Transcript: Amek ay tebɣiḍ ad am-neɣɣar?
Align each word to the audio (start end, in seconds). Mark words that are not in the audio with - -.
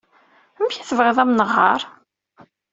Amek 0.57 0.75
ay 0.77 0.85
tebɣiḍ 0.85 1.17
ad 1.19 1.23
am-neɣɣar? 1.23 1.81